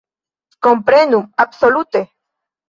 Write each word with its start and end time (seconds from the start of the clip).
Komprenu, 0.67 1.19
absolute! 1.45 2.01